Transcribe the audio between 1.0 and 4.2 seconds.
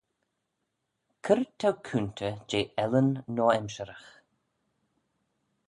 C'red t'ou coontey jeh ellan noa-emshiragh?